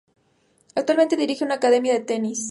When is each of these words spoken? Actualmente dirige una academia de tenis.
Actualmente 0.73 1.15
dirige 1.15 1.45
una 1.45 1.53
academia 1.53 1.93
de 1.93 1.99
tenis. 1.99 2.39